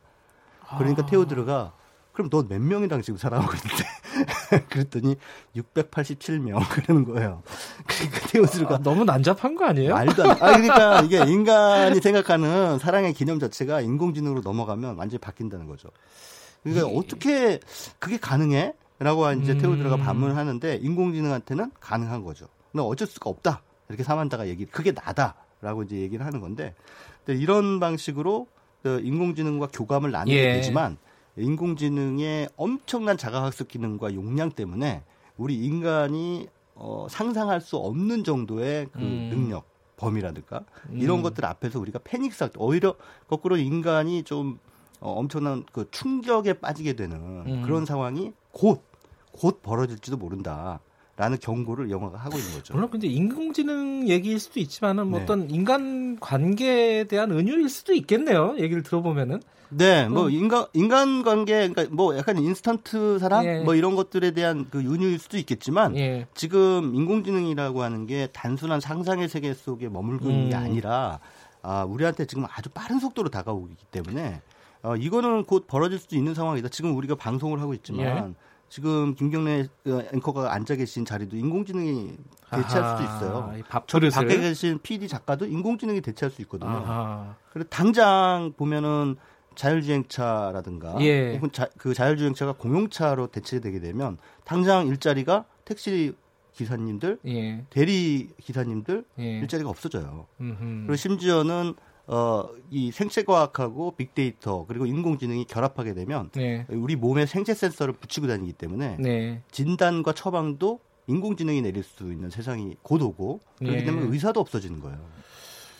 그러니까 0.77 1.03
아. 1.03 1.05
테오드로가 1.05 1.73
그럼 2.13 2.29
너 2.29 2.43
몇 2.43 2.59
명이랑 2.59 3.01
지금 3.01 3.17
사랑하고 3.17 3.53
있는데? 3.55 4.65
그랬더니 4.69 5.15
687명 5.55 6.59
그러는 6.69 7.05
거예요. 7.05 7.43
그러니까 7.87 8.27
테오드로가 8.27 8.75
아, 8.75 8.77
너무 8.79 9.05
난잡한 9.05 9.55
거 9.55 9.65
아니에요? 9.65 9.93
말도 9.93 10.23
안 10.23 10.37
돼. 10.37 10.43
아, 10.45 10.51
그러니까 10.57 11.01
이게 11.01 11.17
인간이 11.31 12.01
생각하는 12.01 12.79
사랑의 12.79 13.13
개념 13.13 13.39
자체가 13.39 13.81
인공지능으로 13.81 14.41
넘어가면 14.41 14.97
완전히 14.97 15.19
바뀐다는 15.19 15.67
거죠. 15.67 15.89
그러니까 16.63 16.89
이- 16.89 16.97
어떻게 16.97 17.59
그게 17.99 18.17
가능해? 18.17 18.73
라고 19.01 19.31
이제 19.31 19.53
음. 19.53 19.57
테오드라가 19.59 19.95
반문을 19.95 20.35
하는데 20.35 20.75
인공지능한테는 20.75 21.71
가능한 21.79 22.23
거죠. 22.25 22.47
근데 22.73 22.83
어쩔 22.83 23.07
수가 23.07 23.29
없다. 23.29 23.61
이렇게 23.89 24.03
사만다가 24.03 24.47
얘기, 24.47 24.65
그게 24.65 24.91
나다. 24.93 25.35
라고 25.61 25.83
이제 25.83 25.97
얘기를 25.97 26.25
하는 26.25 26.39
건데 26.39 26.73
이런 27.27 27.81
방식으로 27.81 28.47
그 28.81 29.01
인공지능과 29.03 29.67
교감을 29.73 30.09
나누게 30.09 30.33
예. 30.37 30.53
되지만 30.53 30.95
인공지능의 31.35 32.47
엄청난 32.55 33.17
자가학습 33.17 33.67
기능과 33.67 34.13
용량 34.13 34.51
때문에 34.51 35.03
우리 35.35 35.55
인간이 35.57 36.47
어, 36.75 37.07
상상할 37.09 37.59
수 37.59 37.75
없는 37.75 38.23
정도의 38.23 38.87
그 38.93 38.99
음. 38.99 39.29
능력, 39.31 39.65
범위라든가 39.97 40.63
이런 40.93 41.17
음. 41.17 41.23
것들 41.23 41.43
앞에서 41.43 41.77
우리가 41.77 41.99
패닉 42.05 42.33
상태, 42.33 42.53
오히려 42.57 42.95
거꾸로 43.27 43.57
인간이 43.57 44.23
좀 44.23 44.59
어, 45.01 45.11
엄청난 45.11 45.65
그 45.73 45.91
충격에 45.91 46.53
빠지게 46.53 46.93
되는 46.93 47.17
음. 47.17 47.63
그런 47.63 47.85
상황이 47.85 48.31
곧, 48.51 48.81
곧 49.33 49.61
벌어질지도 49.61 50.15
모른다. 50.15 50.79
라는 51.19 51.37
경고를 51.37 51.91
영화가 51.91 52.17
하고 52.17 52.37
있는 52.37 52.53
거죠. 52.53 52.73
물론 52.73 52.89
근데 52.89 53.07
인공지능 53.07 54.07
얘기일 54.07 54.39
수도 54.39 54.61
있지만은 54.61 55.07
뭐 55.07 55.19
네. 55.19 55.23
어떤 55.25 55.49
인간 55.49 56.17
관계에 56.17 57.03
대한 57.03 57.31
은유일 57.31 57.67
수도 57.67 57.91
있겠네요. 57.91 58.55
얘기를 58.57 58.83
들어보면은. 58.83 59.41
네, 59.67 60.07
뭐 60.07 60.27
어. 60.27 60.29
인간 60.29 60.65
인간 60.71 61.21
관계, 61.23 61.67
그러니까 61.67 61.93
뭐 61.93 62.17
약간 62.17 62.37
인스턴트 62.37 63.19
사랑, 63.19 63.45
예. 63.45 63.59
뭐 63.59 63.75
이런 63.75 63.97
것들에 63.97 64.31
대한 64.31 64.67
그 64.69 64.79
은유일 64.79 65.19
수도 65.19 65.37
있겠지만 65.37 65.97
예. 65.97 66.25
지금 66.35 66.95
인공지능이라고 66.95 67.83
하는 67.83 68.07
게 68.07 68.29
단순한 68.31 68.79
상상의 68.79 69.27
세계 69.27 69.53
속에 69.53 69.89
머물고 69.89 70.29
있는 70.29 70.49
게 70.51 70.55
음. 70.55 70.63
아니라 70.63 71.19
아, 71.61 71.83
우리한테 71.83 72.27
지금 72.27 72.45
아주 72.49 72.69
빠른 72.69 72.97
속도로 72.99 73.27
다가오기 73.27 73.75
때문에 73.91 74.41
어, 74.83 74.95
이거는 74.95 75.43
곧 75.43 75.67
벌어질 75.67 75.99
수도 75.99 76.15
있는 76.15 76.33
상황이다. 76.33 76.69
지금 76.69 76.95
우리가 76.95 77.15
방송을 77.15 77.59
하고 77.59 77.73
있지만 77.73 78.29
예. 78.29 78.33
지금 78.69 79.15
김경래 79.15 79.67
어, 79.87 80.01
앵커가 80.13 80.53
앉아 80.53 80.75
계신 80.75 81.03
자리도 81.03 81.35
인공지능이 81.35 82.17
대체할 82.51 82.97
수도 82.97 83.03
있어요. 83.03 83.53
이밥저 83.57 83.99
그릇을. 83.99 84.11
밖에 84.11 84.39
계신 84.39 84.79
PD 84.81 85.07
작가도 85.07 85.45
인공지능이 85.45 86.01
대체할 86.01 86.31
수 86.31 86.41
있거든요. 86.43 86.69
아하. 86.69 87.35
그리고 87.51 87.67
당장 87.69 88.53
보면은 88.55 89.15
자율주행차라든가 89.55 90.95
예. 91.01 91.35
혹은 91.35 91.51
자, 91.51 91.67
그 91.77 91.93
자율주행차가 91.93 92.53
공용차로 92.53 93.27
대체되게 93.27 93.79
되면 93.79 94.17
당장 94.45 94.87
일자리가 94.87 95.45
택시 95.65 96.13
기사님들, 96.53 97.19
예. 97.27 97.65
대리 97.69 98.29
기사님들 98.41 99.03
예. 99.19 99.39
일자리가 99.39 99.69
없어져요. 99.69 100.27
음흠. 100.41 100.57
그리고 100.85 100.95
심지어는 100.95 101.73
어, 102.11 102.49
이 102.71 102.91
생체과학하고 102.91 103.91
빅데이터 103.91 104.65
그리고 104.67 104.87
인공지능이 104.87 105.45
결합하게 105.45 105.93
되면 105.93 106.31
네. 106.31 106.65
우리 106.69 106.95
몸에 106.95 107.27
생체 107.27 107.53
센서를 107.53 107.93
붙이고 107.93 108.25
다니기 108.25 108.53
때문에 108.53 108.97
네. 108.99 109.41
진단과 109.51 110.13
처방도 110.13 110.79
인공지능이 111.05 111.61
내릴 111.61 111.83
수 111.83 112.11
있는 112.11 112.31
세상이 112.31 112.77
곧 112.81 113.03
오고 113.03 113.41
그렇기 113.59 113.77
예. 113.77 113.85
때문에 113.85 114.07
의사도 114.07 114.39
없어지는 114.39 114.79
거예요. 114.79 114.97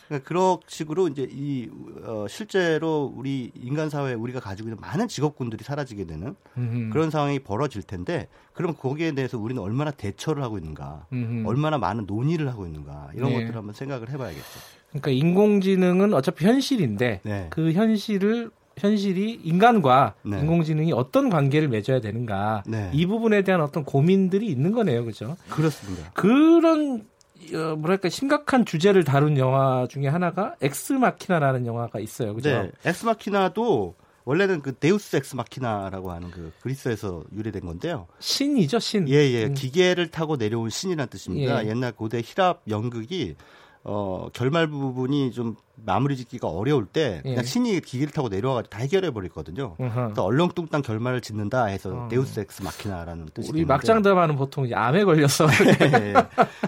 그러니까 0.10 0.28
그런 0.28 0.58
식으로 0.68 1.08
이제 1.08 1.28
이 1.32 1.70
어, 2.04 2.26
실제로 2.28 3.14
우리 3.16 3.52
인간 3.56 3.92
사회에 3.92 4.16
우리가 4.16 4.40
가지고 4.40 4.70
있는 4.70 4.82
많은 4.82 5.08
직업군들이 5.08 5.64
사라지게 5.64 6.06
되는 6.06 6.36
음흠. 6.58 6.90
그런 6.92 7.12
상황이 7.12 7.38
벌어질 7.38 7.84
텐데 7.84 8.28
그럼 8.54 8.74
거기에 8.76 9.14
대해서 9.14 9.38
우리는 9.38 9.62
얼마나 9.62 9.92
대처를 9.92 10.42
하고 10.42 10.58
있는가, 10.58 11.06
음흠. 11.14 11.48
얼마나 11.48 11.78
많은 11.78 12.06
논의를 12.08 12.50
하고 12.50 12.66
있는가 12.66 13.12
이런 13.14 13.30
네. 13.30 13.36
것들을 13.36 13.56
한번 13.56 13.74
생각을 13.74 14.10
해봐야겠죠. 14.10 14.60
그러니까 14.90 15.12
인공지능은 15.12 16.16
어차피 16.16 16.46
현실인데 16.46 17.22
네. 17.24 17.48
그 17.52 17.72
현실을 17.74 18.50
현실이 18.78 19.42
인간과 19.44 20.16
네. 20.24 20.40
인공지능이 20.40 20.92
어떤 20.94 21.30
관계를 21.30 21.68
맺어야 21.68 22.02
되는가 22.02 22.64
네. 22.66 22.90
이 22.94 23.06
부분에 23.06 23.44
대한 23.44 23.62
어떤 23.62 23.84
고민들이 23.84 24.48
있는 24.48 24.72
거네요, 24.72 25.06
그죠? 25.06 25.38
그렇습니다. 25.50 26.10
그런 26.14 27.06
어, 27.54 27.76
뭐랄까 27.76 28.10
심각한 28.10 28.66
주제를 28.66 29.04
다룬 29.04 29.38
영화 29.38 29.88
중에 29.90 30.08
하나가 30.08 30.56
엑스마키나라는 30.62 31.66
영화가 31.66 32.00
있어요, 32.00 32.36
그죠? 32.36 32.50
네, 32.50 32.72
엑스마키나도 32.86 33.96
원래는 34.26 34.62
그 34.62 34.76
데우스 34.76 35.16
엑스 35.16 35.36
마키나라고 35.36 36.12
하는 36.12 36.30
그 36.30 36.52
그리스에서 36.62 37.24
유래된 37.36 37.66
건데요. 37.66 38.08
신이죠, 38.20 38.80
신. 38.80 39.10
예, 39.10 39.16
예. 39.16 39.46
음. 39.46 39.54
기계를 39.54 40.12
타고 40.12 40.36
내려온 40.36 40.70
신이라는 40.70 41.10
뜻입니다. 41.10 41.66
예. 41.66 41.70
옛날 41.70 41.94
고대 41.94 42.22
희랍 42.24 42.62
연극이 42.68 43.36
어, 43.84 44.28
결말 44.34 44.68
부분이 44.68 45.32
좀 45.32 45.56
마무리 45.86 46.18
짓기가 46.18 46.50
어려울 46.50 46.86
때 46.86 47.22
그냥 47.24 47.40
예. 47.40 47.44
신이 47.44 47.80
기계를 47.80 48.12
타고 48.12 48.28
내려와가지고 48.28 48.70
다 48.70 48.80
해결해 48.80 49.12
버렸거든요. 49.12 49.76
그래서 49.78 50.24
얼렁뚱땅 50.24 50.82
결말을 50.82 51.22
짓는다 51.22 51.66
해서 51.66 51.90
어. 52.06 52.08
데우스 52.10 52.42
엑스 52.42 52.62
마키나라는 52.62 53.28
뜻이 53.34 53.50
우리 53.52 53.64
막장 53.64 54.02
드라마는 54.02 54.36
보통 54.36 54.66
이제 54.66 54.76
암에 54.76 55.06
걸렸어. 55.06 55.48
예. 56.04 56.14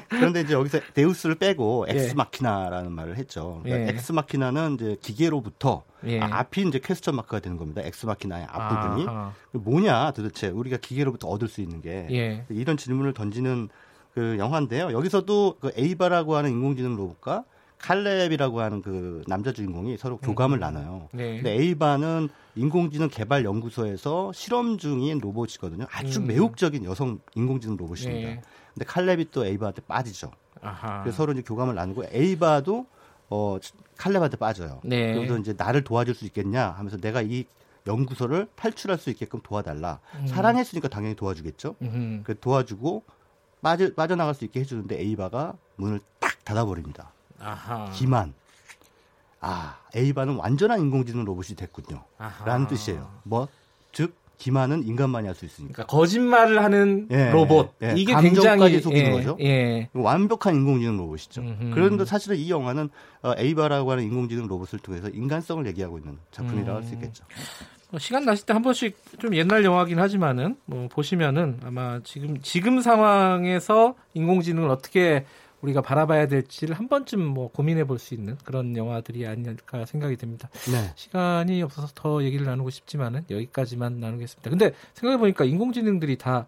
그런데 0.08 0.42
이제 0.42 0.54
여기서 0.54 0.80
데우스를 0.94 1.36
빼고 1.36 1.88
엑스 1.90 2.12
예. 2.12 2.14
마키나라는 2.14 2.92
말을 2.94 3.18
했죠. 3.18 3.60
그러니까 3.64 3.92
예. 3.92 3.96
엑스 3.96 4.14
마키나는 4.14 4.76
이제 4.76 4.98
기계로부터 5.02 5.84
예. 6.06 6.22
아, 6.22 6.40
앞이 6.40 6.66
이제 6.68 6.80
question 6.80 7.16
mark가 7.16 7.40
되는 7.40 7.58
겁니다. 7.58 7.82
엑스 7.84 8.06
마키나의 8.06 8.48
앞부분이 8.50 9.08
아하. 9.08 9.34
뭐냐 9.52 10.12
도대체 10.12 10.48
우리가 10.48 10.78
기계로부터 10.78 11.28
얻을 11.28 11.50
수 11.50 11.60
있는 11.60 11.82
게 11.82 12.08
예. 12.12 12.46
이런 12.50 12.78
질문을 12.78 13.14
던지는 13.14 13.68
그 14.14 14.38
영화인데요. 14.38 14.92
여기서도 14.92 15.58
그 15.60 15.72
에이바라고 15.76 16.36
하는 16.36 16.52
인공지능 16.52 16.96
로봇과 16.96 17.46
칼렙이라고 17.78 18.62
하는 18.62 18.82
그 18.82 19.24
남자 19.28 19.52
주인공이 19.52 19.98
서로 19.98 20.18
교감을 20.18 20.60
음. 20.60 20.60
나눠요. 20.60 21.10
네. 21.14 21.36
근데 21.38 21.54
에이바는 21.54 22.30
인공지능 22.56 23.10
개발 23.10 23.44
연구소에서 23.44 24.32
실험 24.34 24.78
중인 24.78 25.20
로봇이거든요. 25.20 25.88
아주 25.92 26.20
음. 26.20 26.28
매혹적인 26.28 26.86
여성 26.86 27.20
인공지능 27.34 27.78
로봇입니다. 27.78 28.30
네. 28.30 28.42
근데 28.74 28.86
칼렙이 28.86 29.32
또 29.32 29.46
에이바한테 29.46 29.82
빠지죠. 29.88 30.32
아하. 30.62 31.02
그래서 31.02 31.18
서로 31.18 31.34
이제 31.34 31.42
교감을 31.42 31.74
나누고 31.74 32.04
에이바도 32.12 32.86
어 33.30 33.58
칼렙한테 33.98 34.38
빠져요. 34.38 34.82
네. 34.84 35.16
그래서 35.16 35.38
이제 35.40 35.56
나를 35.58 35.84
도와줄 35.84 36.14
수 36.14 36.26
있겠냐 36.26 36.70
하면서 36.70 36.98
내가 36.98 37.22
이 37.22 37.46
연구소를 37.88 38.48
탈출할 38.56 39.00
수 39.00 39.10
있게끔 39.10 39.40
도와달라. 39.42 40.00
음. 40.20 40.28
사랑했으니까 40.28 40.88
당연히 40.88 41.16
도와주겠죠. 41.16 41.76
그 42.24 42.40
도와주고 42.40 43.04
빠져, 43.62 43.94
빠져나갈 43.94 44.34
수 44.34 44.46
있게 44.46 44.62
해주는데 44.62 45.00
에이바가 45.00 45.56
문을 45.78 46.00
딱 46.20 46.44
닫아버립니다. 46.44 47.12
아하. 47.40 47.90
기만. 47.92 48.34
아, 49.40 49.78
에이바는 49.96 50.36
완전한 50.36 50.80
인공지능 50.82 51.26
로봇이 51.26 51.56
됐군요. 51.56 52.04
아하. 52.18 52.46
라는 52.46 52.68
뜻이에요. 52.68 53.10
뭐, 53.24 53.48
즉, 53.92 54.14
기만은 54.38 54.84
인간만이 54.88 55.28
할 55.28 55.36
수 55.36 55.46
있으니까. 55.46 55.74
그러니까 55.74 55.96
거짓말을 55.96 56.64
하는 56.64 57.08
예, 57.12 57.30
로봇. 57.30 57.76
예, 57.84 57.94
이게 57.96 58.16
굉장히 58.16 58.80
속이는 58.82 59.06
예, 59.06 59.12
거죠. 59.12 59.38
예. 59.40 59.88
완벽한 59.94 60.56
인공지능 60.56 60.98
로봇이죠. 60.98 61.42
음흠. 61.42 61.72
그런데 61.76 62.06
사실은 62.06 62.38
이 62.38 62.50
영화는 62.50 62.90
어, 63.22 63.34
에이바라고 63.38 63.92
하는 63.92 64.04
인공지능 64.04 64.48
로봇을 64.48 64.80
통해서 64.80 65.10
인간성을 65.10 65.64
얘기하고 65.68 66.00
있는 66.00 66.18
작품이라고 66.32 66.72
음. 66.72 66.76
할수 66.82 66.96
있겠죠. 66.96 67.24
뭐 67.92 68.00
시간 68.00 68.24
나실 68.26 68.46
때 68.46 68.54
한 68.54 68.62
번씩 68.62 68.98
좀 69.20 69.36
옛날 69.36 69.64
영화긴 69.64 70.00
하지만은 70.00 70.56
뭐 70.66 70.88
보시면은 70.90 71.60
아마 71.64 72.00
지금 72.04 72.42
지금 72.42 72.82
상황에서 72.82 73.96
인공지능을 74.14 74.70
어떻게 74.70 75.26
우리가 75.62 75.82
바라봐야 75.82 76.28
될지를 76.28 76.76
한 76.76 76.88
번쯤 76.88 77.24
뭐 77.24 77.52
고민해 77.52 77.84
볼 77.84 78.00
수 78.00 78.14
있는 78.16 78.36
그런 78.44 78.76
영화들이 78.76 79.28
아닐까 79.28 79.86
생각이 79.86 80.16
됩니다. 80.16 80.50
네. 80.72 80.92
시간이 80.96 81.62
없어서 81.62 81.90
더 81.94 82.24
얘기를 82.24 82.46
나누고 82.48 82.70
싶지만은 82.72 83.26
여기까지만 83.30 84.00
나누겠습니다. 84.00 84.50
근데 84.50 84.72
생각해 84.96 85.20
보니까 85.20 85.46
인공지능들이 85.46 86.18
다 86.18 86.48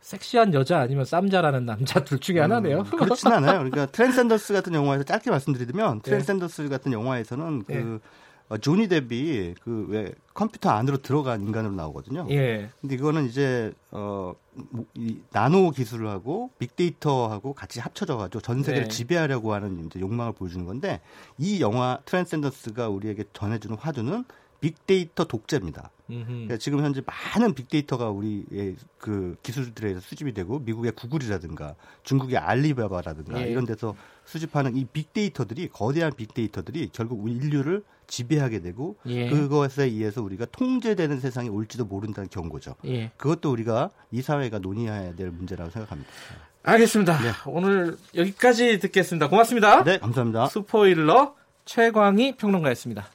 섹시한 0.00 0.52
여자 0.54 0.78
아니면 0.80 1.04
쌈 1.04 1.22
잘하는 1.22 1.64
남자 1.66 2.04
둘 2.04 2.18
중에 2.20 2.36
음, 2.38 2.42
하나네요. 2.42 2.84
그렇진 2.84 3.32
않아요. 3.32 3.58
그러니까 3.58 3.86
트랜센던스 3.92 4.52
같은 4.52 4.74
영화에서 4.74 5.04
짧게 5.04 5.30
말씀드리면 5.30 6.02
네. 6.02 6.02
트랜센더스 6.02 6.68
같은 6.68 6.92
영화에서는 6.92 7.64
그 7.64 7.72
네. 7.72 7.98
어, 8.52 8.58
조니 8.58 8.88
뎁이 8.88 9.54
그 9.62 9.86
왜 9.88 10.12
컴퓨터 10.34 10.70
안으로 10.70 10.98
들어간 10.98 11.42
인간으로 11.42 11.74
나오거든요. 11.74 12.26
예. 12.30 12.70
근데 12.80 12.94
이거는 12.94 13.26
이제 13.26 13.72
어 13.90 14.34
이 14.94 15.18
나노 15.30 15.70
기술하고 15.70 16.50
빅데이터하고 16.58 17.54
같이 17.54 17.80
합쳐져 17.80 18.16
가지고 18.16 18.40
전 18.40 18.62
세계를 18.62 18.88
네. 18.88 18.90
지배하려고 18.90 19.54
하는 19.54 19.86
이제 19.86 19.98
욕망을 20.00 20.32
보여주는 20.34 20.66
건데 20.66 21.00
이 21.38 21.60
영화 21.62 21.98
트랜센던스가 22.04 22.88
우리에게 22.90 23.24
전해주는 23.32 23.76
화두는 23.78 24.24
빅데이터 24.60 25.24
독재입니다. 25.24 25.90
그러니까 26.06 26.56
지금 26.58 26.84
현재 26.84 27.02
많은 27.06 27.54
빅데이터가 27.54 28.10
우리의 28.10 28.76
그 28.98 29.36
기술들에서 29.42 30.00
수집이 30.00 30.34
되고 30.34 30.58
미국의 30.58 30.92
구글이라든가 30.92 31.74
중국의 32.02 32.36
알리바바라든가 32.36 33.40
예. 33.42 33.50
이런 33.50 33.64
데서 33.64 33.96
수집하는 34.26 34.76
이 34.76 34.84
빅데이터들이 34.84 35.68
거대한 35.68 36.12
빅데이터들이 36.14 36.90
결국 36.92 37.26
인류를 37.28 37.82
지배하게 38.12 38.60
되고 38.60 38.96
예. 39.06 39.30
그것에 39.30 39.84
의해서 39.84 40.22
우리가 40.22 40.44
통제되는 40.52 41.18
세상이 41.18 41.48
올지도 41.48 41.86
모른다는 41.86 42.28
경고죠. 42.28 42.74
예. 42.84 43.10
그것도 43.16 43.50
우리가 43.50 43.90
이 44.10 44.20
사회가 44.20 44.58
논의해야 44.58 45.14
될 45.14 45.30
문제라고 45.30 45.70
생각합니다. 45.70 46.10
알겠습니다. 46.62 47.18
네. 47.22 47.30
오늘 47.46 47.96
여기까지 48.14 48.78
듣겠습니다. 48.80 49.30
고맙습니다. 49.30 49.82
네, 49.82 49.98
감사합니다. 49.98 50.46
스포일러 50.46 51.34
최광희 51.64 52.36
평론가였습니다. 52.36 53.06